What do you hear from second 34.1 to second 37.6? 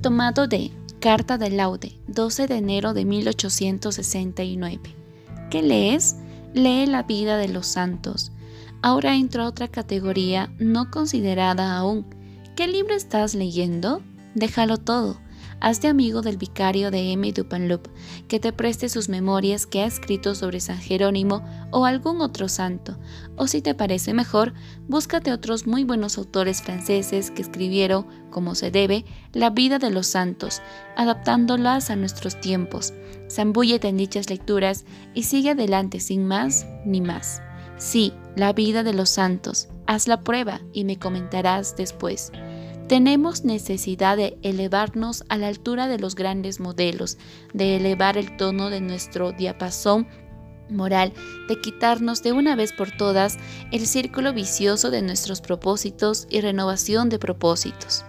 lecturas y sigue adelante sin más ni más.